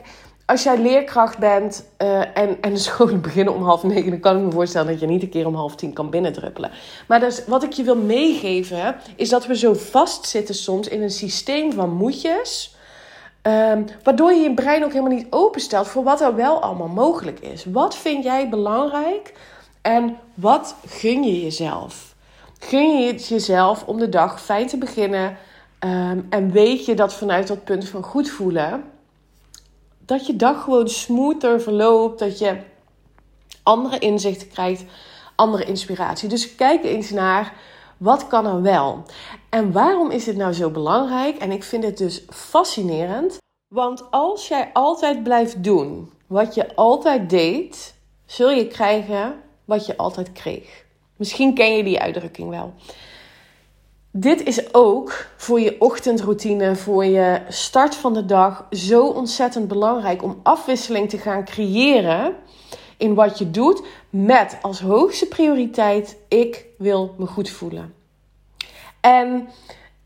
als 0.52 0.64
jij 0.64 0.78
leerkracht 0.78 1.38
bent 1.38 1.86
uh, 2.02 2.20
en, 2.20 2.58
en 2.62 2.74
de 2.74 2.80
scholen 2.80 3.22
beginnen 3.28 3.54
om 3.54 3.64
half 3.64 3.84
negen, 3.84 4.10
dan 4.10 4.20
kan 4.20 4.38
ik 4.38 4.44
me 4.44 4.52
voorstellen 4.52 4.88
dat 4.88 5.00
je 5.00 5.08
niet 5.08 5.22
een 5.22 5.30
keer 5.30 5.48
om 5.48 5.56
half 5.56 5.76
tien 5.76 5.94
kan 5.94 6.10
binnendruppelen. 6.10 6.72
Maar 7.08 7.20
dus, 7.20 7.46
wat 7.46 7.64
ik 7.64 7.72
je 7.72 7.84
wil 7.84 7.96
meegeven, 7.96 8.96
is 9.16 9.30
dat 9.30 9.46
we 9.46 9.58
zo 9.58 9.74
vastzitten 9.74 10.56
soms 10.56 10.88
in 10.88 11.02
een 11.02 11.12
systeem 11.12 11.74
van 11.74 11.90
moedjes. 11.90 12.76
Um, 13.44 13.86
waardoor 14.04 14.32
je 14.32 14.42
je 14.42 14.54
brein 14.54 14.84
ook 14.84 14.92
helemaal 14.92 15.18
niet 15.18 15.28
openstelt 15.30 15.88
voor 15.88 16.04
wat 16.04 16.22
er 16.22 16.36
wel 16.36 16.62
allemaal 16.62 16.88
mogelijk 16.88 17.40
is. 17.40 17.66
Wat 17.66 17.96
vind 17.96 18.24
jij 18.24 18.50
belangrijk 18.50 19.34
en 19.82 20.18
wat 20.34 20.76
gun 20.88 21.24
je 21.24 21.42
jezelf? 21.42 22.16
Gun 22.60 23.00
je 23.00 23.08
het 23.08 23.28
jezelf 23.28 23.84
om 23.86 23.98
de 23.98 24.10
dag 24.10 24.42
fijn 24.42 24.68
te 24.68 24.78
beginnen? 24.78 25.38
Um, 25.80 26.28
en 26.30 26.52
weet 26.52 26.86
je 26.86 26.96
dat 26.96 27.14
vanuit 27.14 27.48
dat 27.48 27.64
punt 27.64 27.90
van 27.90 28.04
goed 28.04 28.30
voelen 28.30 28.84
dat 30.12 30.26
je 30.26 30.36
dag 30.36 30.64
gewoon 30.64 30.90
smoother 30.90 31.62
verloopt. 31.62 32.20
Dat 32.20 32.40
je 32.40 32.58
andere 33.64 34.00
inzichten 34.00 34.48
krijgt, 34.48 34.84
andere 35.36 35.66
inspiratie. 35.66 36.30
Dus 36.30 36.56
kijk 36.56 36.84
eens 36.84 37.10
naar 37.10 37.54
wat 37.98 38.28
kan 38.28 38.46
er 38.46 38.62
wel. 38.62 39.06
En 39.50 39.72
waarom 39.72 40.10
is 40.12 40.24
dit 40.24 40.36
nou 40.36 40.54
zo 40.54 40.70
belangrijk? 40.70 41.38
En 41.38 41.52
ik 41.52 41.64
vind 41.64 41.84
het 41.84 41.98
dus 41.98 42.24
fascinerend. 42.30 43.38
Want 43.74 44.12
als 44.12 44.48
jij 44.48 44.70
altijd 44.74 45.24
blijft 45.24 45.64
doen 45.64 46.12
wat 46.28 46.56
je 46.56 46.76
altijd 46.76 47.30
deed, 47.30 47.96
zul 48.26 48.50
je 48.50 48.68
krijgen 48.68 49.42
wat 49.66 49.86
je 49.86 49.98
altijd 49.98 50.32
kreeg. 50.32 50.86
Misschien 51.18 51.54
ken 51.54 51.76
je 51.78 51.84
die 51.84 52.00
uitdrukking 52.00 52.50
wel. 52.50 52.74
Dit 54.14 54.44
is 54.44 54.74
ook 54.74 55.26
voor 55.38 55.60
je 55.60 55.76
ochtendroutine, 55.80 56.76
voor 56.76 57.06
je 57.06 57.42
start 57.48 57.96
van 57.96 58.14
de 58.14 58.26
dag 58.26 58.66
zo 58.72 59.06
ontzettend 59.08 59.68
belangrijk 59.68 60.24
om 60.24 60.40
afwisseling 60.44 61.10
te 61.10 61.18
gaan 61.18 61.46
creëren 61.46 62.36
in 62.98 63.14
wat 63.14 63.38
je 63.38 63.52
doet 63.52 63.82
met 64.10 64.58
als 64.62 64.82
hoogste 64.82 65.26
prioriteit 65.28 66.18
ik 66.28 66.66
wil 66.78 67.16
me 67.18 67.26
goed 67.26 67.50
voelen. 67.50 67.94
En 69.00 69.48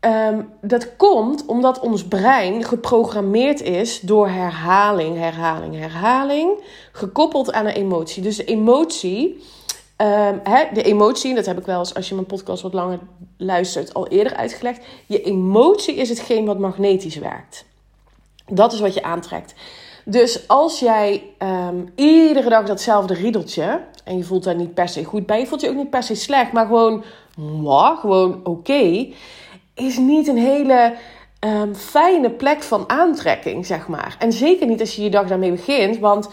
ehm, 0.00 0.42
dat 0.60 0.96
komt 0.96 1.46
omdat 1.46 1.80
ons 1.80 2.04
brein 2.04 2.64
geprogrammeerd 2.64 3.62
is 3.62 4.00
door 4.00 4.28
herhaling, 4.28 5.16
herhaling, 5.16 5.74
herhaling, 5.74 6.50
gekoppeld 6.92 7.52
aan 7.52 7.66
een 7.66 7.72
emotie. 7.72 8.22
Dus 8.22 8.36
de 8.36 8.44
emotie 8.44 9.42
Um, 10.02 10.40
de 10.72 10.82
emotie, 10.82 11.34
dat 11.34 11.46
heb 11.46 11.58
ik 11.58 11.66
wel 11.66 11.78
eens 11.78 11.94
als 11.94 12.08
je 12.08 12.14
mijn 12.14 12.26
podcast 12.26 12.62
wat 12.62 12.72
langer 12.72 12.98
luistert 13.36 13.94
al 13.94 14.08
eerder 14.08 14.36
uitgelegd. 14.36 14.84
Je 15.06 15.22
emotie 15.22 15.94
is 15.94 16.08
hetgeen 16.08 16.44
wat 16.44 16.58
magnetisch 16.58 17.16
werkt. 17.16 17.64
Dat 18.46 18.72
is 18.72 18.80
wat 18.80 18.94
je 18.94 19.02
aantrekt. 19.02 19.54
Dus 20.04 20.48
als 20.48 20.78
jij 20.78 21.22
um, 21.38 21.92
iedere 21.94 22.48
dag 22.48 22.66
datzelfde 22.66 23.14
riedeltje 23.14 23.80
en 24.04 24.16
je 24.16 24.24
voelt 24.24 24.44
daar 24.44 24.54
niet 24.54 24.74
per 24.74 24.88
se 24.88 25.04
goed 25.04 25.26
bij, 25.26 25.40
je 25.40 25.46
voelt 25.46 25.60
je 25.60 25.68
ook 25.68 25.76
niet 25.76 25.90
per 25.90 26.02
se 26.02 26.14
slecht, 26.14 26.52
maar 26.52 26.66
gewoon, 26.66 27.04
mwah, 27.36 28.00
gewoon 28.00 28.40
oké, 28.44 29.08
is 29.74 29.96
niet 29.98 30.28
een 30.28 30.38
hele 30.38 30.94
um, 31.40 31.74
fijne 31.74 32.30
plek 32.30 32.62
van 32.62 32.88
aantrekking, 32.88 33.66
zeg 33.66 33.88
maar. 33.88 34.16
En 34.18 34.32
zeker 34.32 34.66
niet 34.66 34.80
als 34.80 34.96
je 34.96 35.02
je 35.02 35.10
dag 35.10 35.26
daarmee 35.26 35.50
begint, 35.50 35.98
want 35.98 36.28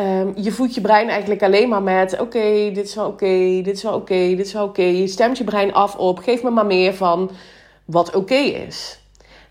Um, 0.00 0.32
je 0.36 0.52
voedt 0.52 0.74
je 0.74 0.80
brein 0.80 1.08
eigenlijk 1.08 1.42
alleen 1.42 1.68
maar 1.68 1.82
met: 1.82 2.20
oké, 2.20 2.70
dit 2.72 2.86
is 2.86 2.94
wel 2.94 3.06
oké, 3.06 3.60
dit 3.62 3.76
is 3.76 3.82
wel 3.82 3.94
oké, 3.94 4.28
dit 4.36 4.46
is 4.46 4.52
wel 4.52 4.64
oké. 4.64 4.82
Je 4.82 5.06
stemt 5.06 5.38
je 5.38 5.44
brein 5.44 5.72
af 5.72 5.96
op: 5.96 6.18
geef 6.18 6.42
me 6.42 6.50
maar 6.50 6.66
meer 6.66 6.94
van 6.94 7.30
wat 7.84 8.14
oké 8.14 8.34
is. 8.34 8.98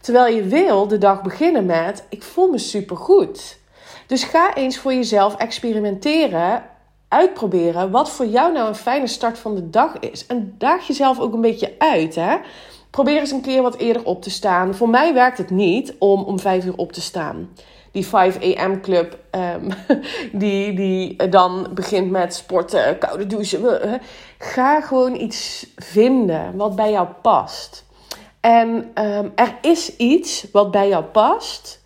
Terwijl 0.02 0.36
je 0.36 0.44
wil 0.44 0.88
de 0.88 0.98
dag 0.98 1.22
beginnen 1.22 1.66
met: 1.66 2.06
ik 2.10 2.24
voel 2.24 2.50
me 2.50 2.58
supergoed. 2.58 3.60
Dus 4.06 4.24
ga 4.24 4.56
eens 4.56 4.78
voor 4.78 4.94
jezelf 4.94 5.36
experimenteren, 5.36 6.64
uitproberen 7.08 7.92
wat 7.92 8.10
voor 8.10 8.26
jou 8.26 8.54
nou 8.54 8.68
een 8.68 8.76
fijne 8.76 9.08
start 9.08 9.40
van 9.40 9.56
de 9.56 9.70
dag 9.70 10.00
is. 10.00 10.26
En 10.26 10.56
daag 10.58 10.88
jezelf 10.88 11.20
ook 11.20 11.34
een 11.34 11.42
beetje 11.42 11.76
uit. 11.78 12.16
Hè? 12.16 12.36
Probeer 12.90 13.20
eens 13.20 13.32
een 13.32 13.42
keer 13.42 13.62
wat 13.62 13.78
eerder 13.78 14.04
op 14.04 14.22
te 14.22 14.30
staan. 14.30 14.76
Voor 14.76 14.90
mij 14.90 15.14
werkt 15.14 15.38
het 15.38 15.50
niet 15.50 15.94
om 16.00 16.24
om 16.24 16.40
vijf 16.40 16.66
uur 16.66 16.78
op 16.78 16.92
te 16.92 17.02
staan 17.02 17.50
die 17.98 18.08
5 18.08 18.38
a.m. 18.42 18.82
club, 18.82 19.18
um, 19.32 19.70
die, 20.42 20.74
die 20.74 21.30
dan 21.30 21.68
begint 21.74 22.12
met 22.12 22.36
sporten, 22.36 22.98
koude 22.98 23.28
douchen. 23.28 24.02
Ga 24.38 24.82
gewoon 24.82 25.16
iets 25.16 25.68
vinden 25.76 26.56
wat 26.56 26.76
bij 26.76 26.92
jou 26.92 27.08
past. 27.22 27.86
En 28.40 28.68
um, 28.68 29.32
er 29.36 29.56
is 29.62 29.96
iets 29.96 30.46
wat 30.52 30.72
bij 30.72 30.88
jou 30.88 31.04
past, 31.04 31.84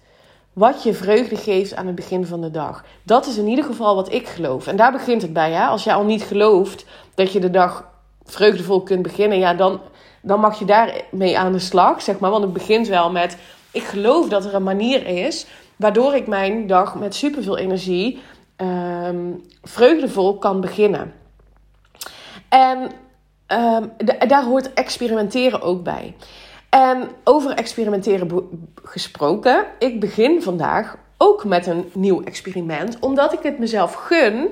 wat 0.54 0.84
je 0.84 0.94
vreugde 0.94 1.36
geeft 1.36 1.76
aan 1.76 1.86
het 1.88 1.96
begin 1.96 2.26
van 2.26 2.42
de 2.42 2.52
dag. 2.52 2.84
Dat 3.04 3.26
is 3.26 3.38
in 3.38 3.48
ieder 3.48 3.66
geval 3.66 3.96
wat 3.96 4.14
ik 4.14 4.28
geloof. 4.28 4.68
En 4.68 4.76
daar 4.76 4.92
begint 4.92 5.22
het 5.22 5.34
bij. 5.34 5.52
Hè? 5.52 5.66
Als 5.66 5.84
jij 5.84 5.94
al 5.94 6.04
niet 6.04 6.24
gelooft 6.24 6.86
dat 7.16 7.32
je 7.32 7.40
de 7.40 7.50
dag 7.50 7.86
vreugdevol 8.26 8.82
kunt 8.82 9.02
beginnen, 9.02 9.38
ja, 9.40 9.54
dan, 9.54 9.82
dan 10.22 10.40
mag 10.40 10.60
je 10.60 10.66
daarmee 10.66 11.38
aan 11.38 11.52
de 11.52 11.60
slag, 11.60 12.02
zeg 12.02 12.20
maar. 12.20 12.32
Want 12.32 12.44
het 12.44 12.54
begint 12.54 12.88
wel 12.88 13.12
met: 13.12 13.38
ik 13.72 13.84
geloof 13.84 14.30
dat 14.30 14.46
er 14.46 14.54
een 14.54 14.64
manier 14.64 15.08
is 15.08 15.46
Waardoor 15.82 16.16
ik 16.16 16.28
mijn 16.28 16.68
dag 16.68 16.96
met 16.96 17.16
superveel 17.16 17.58
energie 17.58 18.22
um, 18.58 19.42
vreugdevol 19.64 20.38
kan 20.38 20.62
beginnen. 20.62 21.14
En 22.50 22.92
um, 23.48 23.92
daar 24.28 24.44
hoort 24.44 24.74
experimenteren 24.74 25.62
ook 25.62 25.84
bij. 25.84 26.16
En 26.70 27.10
over 27.24 27.52
experimenteren 27.52 28.50
gesproken, 28.84 29.66
ik 29.80 30.00
begin 30.00 30.42
vandaag 30.42 30.98
ook 31.18 31.46
met 31.46 31.68
een 31.68 31.90
nieuw 31.94 32.24
experiment, 32.24 33.00
omdat 33.00 33.34
ik 33.34 33.40
het 33.42 33.60
mezelf 33.60 33.94
gun 33.94 34.50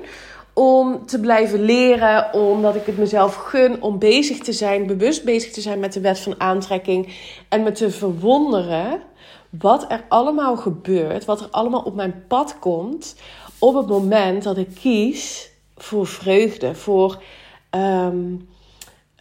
om 0.52 1.06
te 1.06 1.20
blijven 1.20 1.62
leren, 1.62 2.34
omdat 2.34 2.74
ik 2.74 2.86
het 2.86 2.98
mezelf 2.98 3.34
gun 3.34 3.82
om 3.82 3.98
bezig 3.98 4.38
te 4.38 4.52
zijn, 4.52 4.86
bewust 4.86 5.24
bezig 5.24 5.52
te 5.52 5.60
zijn 5.60 5.80
met 5.80 5.92
de 5.92 6.00
wet 6.00 6.20
van 6.20 6.40
aantrekking 6.40 7.14
en 7.48 7.62
me 7.62 7.72
te 7.72 7.90
verwonderen 7.90 9.02
wat 9.50 9.90
er 9.90 10.04
allemaal 10.08 10.56
gebeurt, 10.56 11.24
wat 11.24 11.40
er 11.40 11.48
allemaal 11.50 11.82
op 11.82 11.94
mijn 11.94 12.24
pad 12.28 12.58
komt 12.58 13.16
op 13.58 13.74
het 13.74 13.86
moment 13.86 14.42
dat 14.42 14.56
ik 14.56 14.74
kies 14.74 15.50
voor 15.76 16.06
vreugde, 16.06 16.74
voor 16.74 17.22
um, 17.70 18.48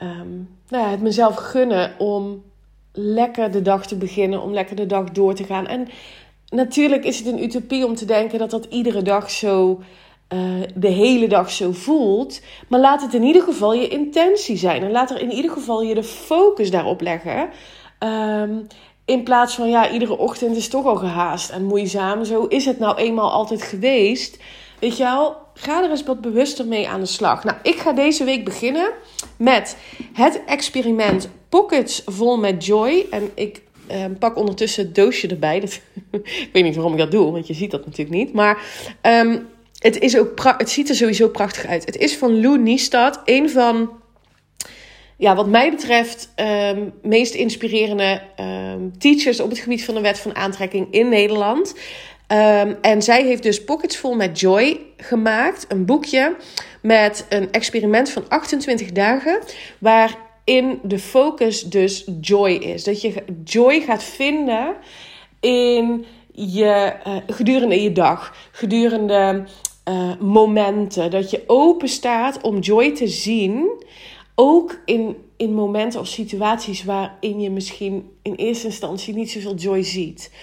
um, 0.01 0.57
nou 0.69 0.83
ja, 0.83 0.89
het 0.89 1.01
mezelf 1.01 1.35
gunnen 1.35 1.95
om 1.97 2.43
lekker 2.91 3.51
de 3.51 3.61
dag 3.61 3.87
te 3.87 3.95
beginnen, 3.95 4.41
om 4.41 4.53
lekker 4.53 4.75
de 4.75 4.85
dag 4.85 5.09
door 5.09 5.33
te 5.33 5.43
gaan. 5.43 5.67
En 5.67 5.87
natuurlijk 6.49 7.03
is 7.03 7.17
het 7.17 7.27
een 7.27 7.43
utopie 7.43 7.85
om 7.85 7.95
te 7.95 8.05
denken 8.05 8.39
dat 8.39 8.49
dat 8.49 8.65
iedere 8.65 9.01
dag 9.01 9.31
zo. 9.31 9.81
Uh, 10.33 10.61
de 10.75 10.87
hele 10.87 11.27
dag 11.27 11.51
zo 11.51 11.71
voelt. 11.71 12.41
Maar 12.67 12.79
laat 12.79 13.01
het 13.01 13.13
in 13.13 13.23
ieder 13.23 13.41
geval 13.41 13.73
je 13.73 13.87
intentie 13.87 14.57
zijn. 14.57 14.83
En 14.83 14.91
laat 14.91 15.11
er 15.11 15.21
in 15.21 15.31
ieder 15.31 15.51
geval 15.51 15.81
je 15.81 15.95
de 15.95 16.03
focus 16.03 16.71
daarop 16.71 17.01
leggen. 17.01 17.49
Um, 17.99 18.67
in 19.09 19.23
plaats 19.23 19.55
van, 19.55 19.69
ja, 19.69 19.91
iedere 19.91 20.17
ochtend 20.17 20.55
is 20.55 20.67
toch 20.67 20.85
al 20.85 20.95
gehaast 20.95 21.49
en 21.49 21.63
moeizaam. 21.63 22.25
Zo 22.25 22.45
is 22.45 22.65
het 22.65 22.79
nou 22.79 22.97
eenmaal 22.97 23.31
altijd 23.31 23.61
geweest. 23.61 24.37
Weet 24.79 24.97
je 24.97 25.03
wel, 25.03 25.35
ga 25.53 25.83
er 25.83 25.89
eens 25.89 26.03
wat 26.03 26.21
bewuster 26.21 26.65
mee 26.65 26.89
aan 26.89 26.99
de 26.99 27.05
slag. 27.05 27.43
Nou, 27.43 27.57
ik 27.63 27.75
ga 27.75 27.91
deze 27.91 28.23
week 28.23 28.45
beginnen 28.45 28.91
met 29.37 29.77
het 30.13 30.41
experiment 30.45 31.29
Pockets 31.49 32.01
vol 32.05 32.37
met 32.37 32.65
joy. 32.65 33.05
En 33.09 33.31
ik 33.33 33.61
eh, 33.87 34.05
pak 34.19 34.37
ondertussen 34.37 34.85
het 34.85 34.95
doosje 34.95 35.27
erbij. 35.27 35.59
Dat, 35.59 35.81
ik 36.11 36.49
weet 36.53 36.63
niet 36.63 36.75
waarom 36.75 36.93
ik 36.93 36.99
dat 36.99 37.11
doe, 37.11 37.31
want 37.31 37.47
je 37.47 37.53
ziet 37.53 37.71
dat 37.71 37.85
natuurlijk 37.85 38.17
niet. 38.17 38.33
Maar 38.33 38.63
um, 39.01 39.47
het, 39.79 39.99
is 39.99 40.17
ook 40.17 40.43
het 40.57 40.69
ziet 40.69 40.89
er 40.89 40.95
sowieso 40.95 41.29
prachtig 41.29 41.65
uit. 41.65 41.85
Het 41.85 41.97
is 41.97 42.17
van 42.17 42.41
Lou 42.41 42.59
Niestad, 42.59 43.21
een 43.25 43.49
van 43.49 43.89
ja, 45.19 45.35
wat 45.35 45.47
mij 45.47 45.69
betreft, 45.69 46.33
um, 46.35 46.93
meest 47.01 47.33
inspirerende 47.33 48.21
um, 48.39 48.97
teachers 48.97 49.39
op 49.39 49.49
het 49.49 49.59
gebied 49.59 49.85
van 49.85 49.93
de 49.93 50.01
wet 50.01 50.19
van 50.19 50.35
aantrekking 50.35 50.87
in 50.91 51.09
Nederland. 51.09 51.75
Um, 52.27 52.77
en 52.81 53.01
zij 53.01 53.23
heeft 53.23 53.43
dus 53.43 53.63
Pockets 53.63 53.95
Full 53.95 54.15
met 54.15 54.39
Joy 54.39 54.79
gemaakt. 54.97 55.65
Een 55.67 55.85
boekje 55.85 56.35
met 56.81 57.25
een 57.29 57.51
experiment 57.51 58.09
van 58.09 58.23
28 58.29 58.91
dagen. 58.91 59.39
Waarin 59.79 60.79
de 60.83 60.99
focus 60.99 61.63
dus 61.63 62.07
joy 62.21 62.51
is. 62.51 62.83
Dat 62.83 63.01
je 63.01 63.13
joy 63.43 63.81
gaat 63.81 64.03
vinden 64.03 64.75
in 65.39 66.05
je, 66.31 66.93
uh, 67.07 67.15
gedurende 67.27 67.83
je 67.83 67.91
dag. 67.91 68.35
Gedurende 68.51 69.43
uh, 69.89 70.11
momenten. 70.19 71.11
Dat 71.11 71.29
je 71.29 71.43
open 71.47 71.87
staat 71.87 72.41
om 72.41 72.59
joy 72.59 72.95
te 72.95 73.07
zien 73.07 73.78
ook 74.41 74.81
in 74.85 75.15
in 75.39 75.53
momenten 75.53 75.99
of 75.99 76.07
situaties 76.07 76.83
waarin 76.83 77.39
je 77.39 77.49
misschien 77.49 78.11
in 78.21 78.33
eerste 78.33 78.65
instantie 78.65 79.13
niet 79.13 79.31
zoveel 79.31 79.55
joy 79.55 79.83
ziet. 79.83 80.33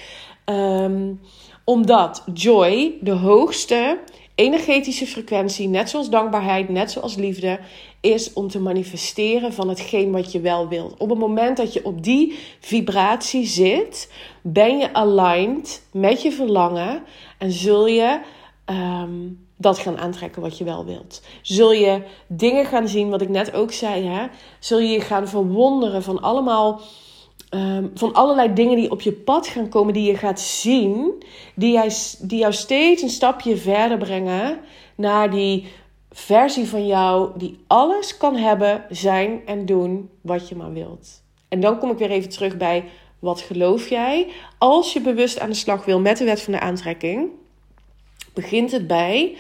Ehm, 0.45 1.15
omdat 1.65 2.25
joy 2.35 2.95
de 3.01 3.13
hoogste 3.13 3.99
energetische 4.35 5.07
frequentie, 5.07 5.69
net 5.69 5.91
zoals 5.91 6.11
dankbaarheid, 6.11 6.69
net 6.69 6.91
zoals 6.91 7.17
liefde, 7.17 7.59
is 8.01 8.33
om 8.33 8.49
te 8.49 8.61
manifesteren 8.61 9.53
van 9.53 9.69
hetgeen 9.69 10.13
wat 10.13 10.33
je 10.33 10.41
wel 10.41 10.69
wilt. 10.69 10.95
Op 10.99 11.11
het 11.11 11.19
moment 11.19 11.57
dat 11.57 11.73
je 11.73 11.85
op 11.85 12.03
die 12.03 12.39
vibratie 12.61 13.47
zit, 13.47 14.13
ben 14.43 14.79
je 14.79 14.95
aligned 14.95 15.83
met 15.93 16.23
je 16.23 16.33
verlangen 16.33 17.03
en 17.39 17.53
zul 17.53 17.87
je 17.87 18.21
ehm, 18.65 19.29
dat 19.57 19.79
gaan 19.79 19.99
aantrekken 19.99 20.43
wat 20.43 20.59
je 20.59 20.65
wel 20.65 20.85
wilt. 20.85 21.23
Zul 21.43 21.73
je 21.73 22.03
dingen 22.27 22.67
gaan 22.67 22.89
zien, 22.89 23.11
wat 23.11 23.23
ik 23.23 23.29
net 23.29 23.53
ook 23.53 23.73
zei, 23.73 24.05
hè? 24.07 24.27
zul 24.61 24.79
je 24.79 24.89
je 24.89 25.01
gaan 25.01 25.29
verwonderen 25.29 26.03
van 26.03 26.23
allemaal 26.23 26.81
Ehm, 27.49 27.87
van 27.95 28.13
allerlei 28.13 28.53
dingen 28.53 28.77
die 28.77 28.91
op 28.91 29.01
je 29.01 29.13
pad 29.13 29.47
gaan 29.47 29.69
komen, 29.69 29.95
die 29.95 30.07
je 30.11 30.17
gaat 30.17 30.41
zien, 30.41 31.23
die, 31.55 31.73
jij, 31.73 31.91
die 32.21 32.39
jou 32.39 32.53
steeds 32.53 33.03
een 33.03 33.09
stapje 33.09 33.57
verder 33.57 33.99
brengen 33.99 34.59
naar 34.95 35.31
die 35.31 35.67
versie 36.11 36.69
van 36.69 36.87
jou 36.87 37.31
die 37.37 37.59
alles 37.67 38.17
kan 38.17 38.37
hebben, 38.37 38.85
zijn 38.91 39.41
en 39.47 39.67
doen 39.67 40.11
wat 40.21 40.49
je 40.49 40.57
maar 40.57 40.73
wilt. 40.73 41.23
En 41.49 41.61
dan 41.61 41.79
kom 41.79 41.91
ik 41.91 41.99
weer 41.99 42.11
even 42.11 42.31
terug 42.31 42.57
bij 42.57 42.85
wat 43.19 43.41
geloof 43.41 43.89
jij? 43.89 44.29
Als 44.59 44.93
je 44.93 45.01
bewust 45.01 45.41
aan 45.41 45.51
de 45.51 45.57
slag 45.57 45.85
wil 45.85 46.01
met 46.01 46.19
de 46.19 46.25
wet 46.25 46.43
van 46.43 46.53
de 46.53 46.61
aantrekking, 46.61 47.31
begint 48.37 48.73
het 48.73 48.87
bij 48.87 49.37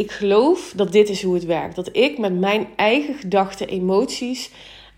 ik 0.00 0.10
geloof 0.10 0.72
dat 0.76 0.92
dit 0.92 1.08
is 1.08 1.22
hoe 1.22 1.34
het 1.34 1.44
werkt. 1.44 1.76
Dat 1.76 1.96
ik 1.96 2.18
met 2.18 2.38
mijn 2.38 2.68
eigen 2.76 3.14
gedachten, 3.14 3.68
emoties, 3.68 4.50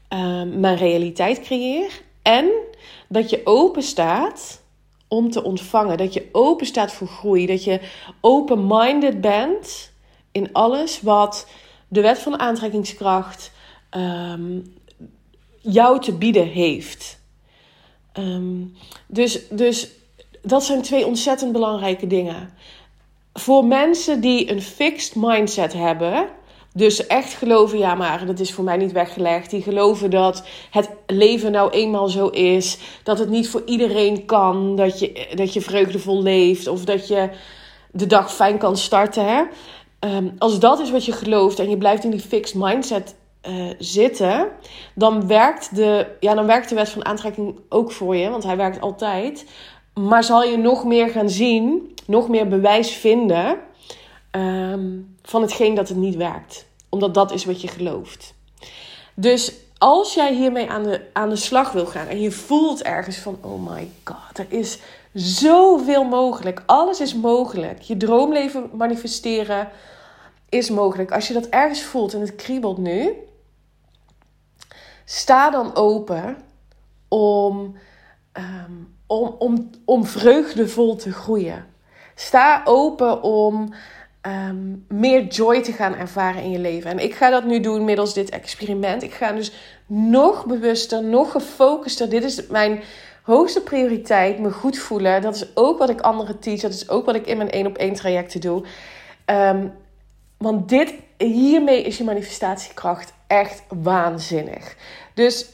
ehm, 0.08 0.60
mijn 0.60 0.76
realiteit 0.76 1.40
creëer. 1.40 2.02
En 2.22 2.50
dat 3.08 3.30
je 3.30 3.40
open 3.44 3.82
staat 3.82 4.62
om 5.08 5.30
te 5.30 5.42
ontvangen. 5.42 5.96
Dat 5.96 6.12
je 6.12 6.28
open 6.32 6.66
staat 6.66 6.92
voor 6.92 7.06
groei. 7.06 7.46
Dat 7.46 7.64
je 7.64 7.80
open-minded 8.20 9.20
bent 9.20 9.92
in 10.32 10.52
alles 10.52 11.00
wat 11.00 11.48
de 11.88 12.00
wet 12.00 12.18
van 12.18 12.38
aantrekkingskracht 12.38 13.52
ehm, 13.90 14.60
jou 15.60 16.00
te 16.00 16.12
bieden 16.12 16.46
heeft. 16.46 17.20
Ehm, 18.12 18.64
dus, 19.06 19.48
dus 19.48 19.90
dat 20.42 20.64
zijn 20.64 20.82
twee 20.82 21.06
ontzettend 21.06 21.52
belangrijke 21.52 22.06
dingen. 22.06 22.54
Voor 23.32 23.64
mensen 23.64 24.20
die 24.20 24.50
een 24.50 24.62
fixed 24.62 25.14
mindset 25.14 25.72
hebben, 25.72 26.28
dus 26.74 27.06
echt 27.06 27.32
geloven, 27.32 27.78
ja, 27.78 27.94
maar 27.94 28.26
dat 28.26 28.40
is 28.40 28.52
voor 28.52 28.64
mij 28.64 28.76
niet 28.76 28.92
weggelegd. 28.92 29.50
Die 29.50 29.62
geloven 29.62 30.10
dat 30.10 30.44
het 30.70 30.90
leven 31.06 31.52
nou 31.52 31.70
eenmaal 31.70 32.08
zo 32.08 32.28
is. 32.28 32.78
Dat 33.02 33.18
het 33.18 33.28
niet 33.28 33.48
voor 33.48 33.62
iedereen 33.66 34.24
kan. 34.24 34.76
Dat 34.76 34.98
je, 34.98 35.28
dat 35.34 35.52
je 35.52 35.60
vreugdevol 35.60 36.22
leeft. 36.22 36.66
Of 36.66 36.84
dat 36.84 37.08
je 37.08 37.28
de 37.90 38.06
dag 38.06 38.34
fijn 38.34 38.58
kan 38.58 38.76
starten. 38.76 39.26
Hè? 39.26 39.42
Ehm, 39.98 40.28
als 40.38 40.58
dat 40.58 40.80
is 40.80 40.90
wat 40.90 41.04
je 41.04 41.12
gelooft 41.12 41.58
en 41.58 41.70
je 41.70 41.78
blijft 41.78 42.04
in 42.04 42.10
die 42.10 42.20
fixed 42.20 42.54
mindset 42.54 43.14
uh, 43.48 43.70
zitten. 43.78 44.48
Dan 44.94 45.26
werkt, 45.26 45.76
de, 45.76 46.06
ja, 46.20 46.34
dan 46.34 46.46
werkt 46.46 46.68
de 46.68 46.74
wet 46.74 46.88
van 46.88 47.04
aantrekking 47.04 47.56
ook 47.68 47.92
voor 47.92 48.16
je. 48.16 48.30
Want 48.30 48.44
hij 48.44 48.56
werkt 48.56 48.80
altijd. 48.80 49.46
Maar 49.94 50.24
zal 50.24 50.42
je 50.42 50.56
nog 50.56 50.84
meer 50.84 51.08
gaan 51.08 51.30
zien. 51.30 51.94
Nog 52.06 52.28
meer 52.28 52.48
bewijs 52.48 52.90
vinden 52.90 53.58
um, 54.30 55.16
van 55.22 55.42
hetgeen 55.42 55.74
dat 55.74 55.88
het 55.88 55.96
niet 55.96 56.16
werkt. 56.16 56.66
Omdat 56.88 57.14
dat 57.14 57.32
is 57.32 57.44
wat 57.44 57.60
je 57.60 57.68
gelooft. 57.68 58.34
Dus 59.14 59.54
als 59.78 60.14
jij 60.14 60.34
hiermee 60.34 60.70
aan 60.70 60.82
de, 60.82 61.00
aan 61.12 61.28
de 61.28 61.36
slag 61.36 61.72
wil 61.72 61.86
gaan 61.86 62.06
en 62.06 62.20
je 62.20 62.30
voelt 62.30 62.82
ergens 62.82 63.16
van: 63.16 63.38
oh 63.40 63.70
my 63.70 63.90
god, 64.04 64.38
er 64.38 64.46
is 64.48 64.78
zoveel 65.12 66.04
mogelijk. 66.04 66.62
Alles 66.66 67.00
is 67.00 67.14
mogelijk. 67.14 67.80
Je 67.80 67.96
droomleven 67.96 68.70
manifesteren 68.72 69.68
is 70.48 70.70
mogelijk. 70.70 71.12
Als 71.12 71.28
je 71.28 71.34
dat 71.34 71.46
ergens 71.46 71.82
voelt 71.82 72.14
en 72.14 72.20
het 72.20 72.34
kriebelt 72.34 72.78
nu, 72.78 73.14
sta 75.04 75.50
dan 75.50 75.74
open 75.76 76.36
om, 77.08 77.76
um, 78.32 78.94
om, 79.20 79.34
om, 79.38 79.70
om 79.84 80.04
vreugdevol 80.04 80.96
te 80.96 81.12
groeien. 81.12 81.64
Sta 82.14 82.62
open 82.64 83.22
om 83.22 83.72
Ehm, 84.22 84.76
meer 84.88 85.26
joy 85.26 85.62
te 85.62 85.72
gaan 85.72 85.94
ervaren 85.94 86.42
in 86.42 86.50
je 86.50 86.58
leven. 86.58 86.90
En 86.90 86.98
ik 86.98 87.14
ga 87.14 87.30
dat 87.30 87.44
nu 87.44 87.60
doen 87.60 87.84
middels 87.84 88.14
dit 88.14 88.30
experiment. 88.30 89.02
Ik 89.02 89.12
ga 89.12 89.32
dus 89.32 89.52
nog 89.86 90.46
bewuster, 90.46 91.04
nog 91.04 91.30
gefocuster. 91.30 92.08
Dit 92.08 92.24
is 92.24 92.46
mijn 92.46 92.82
hoogste 93.22 93.60
prioriteit, 93.60 94.38
me 94.38 94.50
goed 94.50 94.78
voelen. 94.78 95.22
Dat 95.22 95.34
is 95.34 95.56
ook 95.56 95.78
wat 95.78 95.90
ik 95.90 96.00
anderen 96.00 96.38
teach. 96.38 96.60
Dat 96.60 96.72
is 96.72 96.88
ook 96.88 97.06
wat 97.06 97.14
ik 97.14 97.26
in 97.26 97.36
mijn 97.36 97.50
één 97.50 97.66
op 97.66 97.76
één 97.76 97.94
trajecten 97.94 98.40
doe. 98.40 98.64
Ehm, 99.24 99.66
want 100.38 100.68
dit, 100.68 100.94
hiermee 101.18 101.82
is 101.82 101.98
je 101.98 102.04
manifestatiekracht 102.04 103.12
echt 103.26 103.62
waanzinnig. 103.68 104.76
Dus 105.14 105.46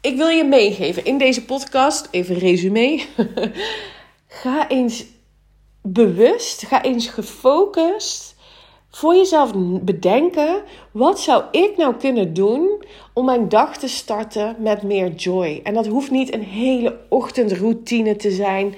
ik 0.00 0.16
wil 0.16 0.28
je 0.28 0.44
meegeven 0.44 1.04
in 1.04 1.18
deze 1.18 1.44
podcast, 1.44 2.08
even 2.10 2.38
resume. 2.38 3.04
Ga 4.26 4.68
eens 4.68 5.04
bewust, 5.82 6.66
ga 6.66 6.82
eens 6.82 7.06
gefocust 7.06 8.36
voor 8.90 9.14
jezelf 9.14 9.52
bedenken: 9.82 10.62
wat 10.90 11.20
zou 11.20 11.44
ik 11.50 11.76
nou 11.76 11.94
kunnen 11.94 12.34
doen 12.34 12.84
om 13.12 13.24
mijn 13.24 13.48
dag 13.48 13.76
te 13.76 13.88
starten 13.88 14.56
met 14.58 14.82
meer 14.82 15.12
joy? 15.12 15.60
En 15.62 15.74
dat 15.74 15.86
hoeft 15.86 16.10
niet 16.10 16.34
een 16.34 16.42
hele 16.42 16.98
ochtendroutine 17.08 18.16
te 18.16 18.30
zijn. 18.30 18.74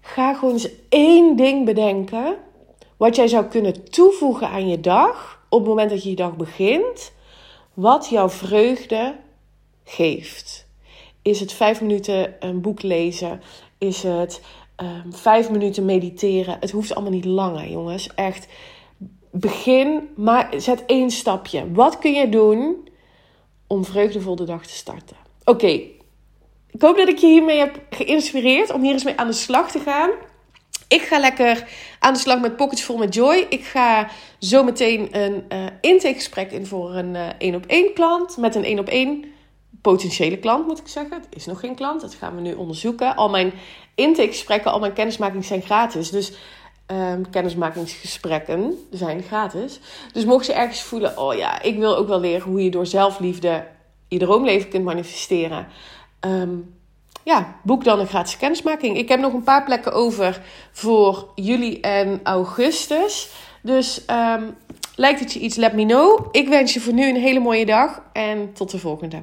Ga 0.00 0.34
gewoon 0.34 0.54
eens 0.54 0.68
één 0.88 1.36
ding 1.36 1.64
bedenken 1.64 2.36
wat 2.96 3.16
jij 3.16 3.28
zou 3.28 3.44
kunnen 3.44 3.90
toevoegen 3.90 4.48
aan 4.48 4.68
je 4.68 4.80
dag 4.80 5.40
op 5.48 5.58
het 5.58 5.68
moment 5.68 5.90
dat 5.90 6.02
je 6.02 6.10
je 6.10 6.16
dag 6.16 6.36
begint, 6.36 7.12
wat 7.74 8.08
jouw 8.08 8.28
vreugde 8.28 9.14
geeft. 9.84 10.66
Is 11.22 11.40
het 11.40 11.52
vijf 11.52 11.80
minuten 11.80 12.34
een 12.40 12.60
boek 12.60 12.82
lezen? 12.82 13.42
Is 13.78 14.02
het 14.02 14.40
um, 14.76 15.12
vijf 15.12 15.50
minuten 15.50 15.84
mediteren. 15.84 16.56
Het 16.60 16.70
hoeft 16.70 16.94
allemaal 16.94 17.12
niet 17.12 17.24
langer, 17.24 17.70
jongens. 17.70 18.14
Echt. 18.14 18.46
Begin, 19.30 20.08
maar 20.16 20.48
zet 20.56 20.84
één 20.86 21.10
stapje. 21.10 21.72
Wat 21.72 21.98
kun 21.98 22.12
je 22.12 22.28
doen 22.28 22.88
om 23.66 23.84
vreugdevol 23.84 24.36
de 24.36 24.44
dag 24.44 24.66
te 24.66 24.74
starten? 24.74 25.16
Oké, 25.44 25.66
ik 26.70 26.80
hoop 26.80 26.96
dat 26.96 27.08
ik 27.08 27.18
je 27.18 27.26
hiermee 27.26 27.58
heb 27.58 27.80
geïnspireerd 27.90 28.72
om 28.72 28.82
hier 28.82 28.92
eens 28.92 29.04
mee 29.04 29.16
aan 29.16 29.26
de 29.26 29.32
slag 29.32 29.70
te 29.70 29.78
gaan. 29.78 30.10
Ik 30.88 31.00
ga 31.00 31.18
lekker 31.18 31.68
aan 31.98 32.12
de 32.12 32.18
slag 32.18 32.40
met 32.40 32.56
Pockets 32.56 32.82
Vol 32.82 32.96
met 32.96 33.14
Joy. 33.14 33.46
Ik 33.48 33.64
ga 33.64 34.08
zo 34.38 34.64
meteen 34.64 35.08
een 35.10 35.44
uh, 35.52 35.66
intakegesprek 35.80 36.52
in 36.52 36.66
voor 36.66 36.94
een 36.94 37.14
uh, 37.14 37.26
één 37.38 37.54
op 37.54 37.66
één 37.66 37.94
klant. 37.94 38.36
Met 38.36 38.54
een 38.54 38.64
één 38.64 38.78
op 38.78 38.88
één 38.88 39.24
potentiële 39.82 40.36
klant, 40.36 40.66
moet 40.66 40.78
ik 40.78 40.88
zeggen. 40.88 41.16
Het 41.16 41.26
is 41.30 41.46
nog 41.46 41.60
geen 41.60 41.74
klant, 41.74 42.00
dat 42.00 42.14
gaan 42.14 42.34
we 42.34 42.40
nu 42.40 42.54
onderzoeken. 42.54 43.16
Al 43.16 43.28
mijn 43.28 43.52
intakegesprekken, 43.94 44.72
al 44.72 44.80
mijn 44.80 44.92
kennismakingen 44.92 45.44
zijn 45.44 45.62
gratis. 45.62 46.10
Dus 46.10 46.32
um, 46.86 47.30
kennismakingsgesprekken 47.30 48.74
zijn 48.90 49.22
gratis. 49.22 49.80
Dus 50.12 50.24
mocht 50.24 50.46
je 50.46 50.52
ergens 50.52 50.82
voelen, 50.82 51.18
oh 51.18 51.34
ja, 51.34 51.62
ik 51.62 51.78
wil 51.78 51.96
ook 51.96 52.08
wel 52.08 52.20
leren 52.20 52.50
hoe 52.50 52.64
je 52.64 52.70
door 52.70 52.86
zelfliefde 52.86 53.66
je 54.08 54.18
droomleven 54.18 54.68
kunt 54.68 54.84
manifesteren. 54.84 55.66
Um, 56.20 56.74
ja, 57.22 57.56
boek 57.62 57.84
dan 57.84 58.00
een 58.00 58.06
gratis 58.06 58.36
kennismaking. 58.36 58.96
Ik 58.96 59.08
heb 59.08 59.20
nog 59.20 59.32
een 59.32 59.42
paar 59.42 59.64
plekken 59.64 59.92
over 59.92 60.42
voor 60.72 61.28
juli 61.34 61.80
en 61.80 62.20
augustus. 62.22 63.30
Dus 63.62 64.04
um, 64.10 64.56
lijkt 64.96 65.20
het 65.20 65.32
je 65.32 65.40
iets, 65.40 65.56
let 65.56 65.72
me 65.72 65.84
know. 65.84 66.28
Ik 66.30 66.48
wens 66.48 66.74
je 66.74 66.80
voor 66.80 66.92
nu 66.92 67.08
een 67.08 67.20
hele 67.20 67.40
mooie 67.40 67.66
dag 67.66 68.02
en 68.12 68.52
tot 68.52 68.70
de 68.70 68.78
volgende. 68.78 69.22